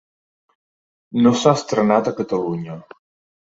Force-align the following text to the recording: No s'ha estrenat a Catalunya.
No 1.21 1.35
s'ha 1.43 1.55
estrenat 1.59 2.13
a 2.13 2.17
Catalunya. 2.23 2.83